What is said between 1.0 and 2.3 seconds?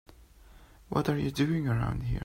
are you doing around here?